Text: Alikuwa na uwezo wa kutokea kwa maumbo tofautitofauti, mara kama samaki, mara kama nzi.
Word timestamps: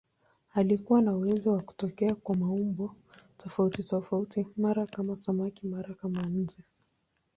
Alikuwa 0.53 1.01
na 1.01 1.15
uwezo 1.15 1.51
wa 1.51 1.61
kutokea 1.61 2.15
kwa 2.15 2.35
maumbo 2.35 2.95
tofautitofauti, 3.37 4.47
mara 4.57 4.85
kama 4.85 5.17
samaki, 5.17 5.67
mara 5.67 5.93
kama 5.93 6.21
nzi. 6.21 6.63